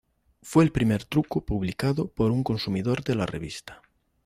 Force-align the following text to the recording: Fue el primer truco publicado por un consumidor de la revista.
Fue 0.41 0.63
el 0.63 0.71
primer 0.71 1.03
truco 1.05 1.41
publicado 1.41 2.07
por 2.07 2.31
un 2.31 2.43
consumidor 2.43 3.03
de 3.03 3.13
la 3.13 3.27
revista. 3.27 3.83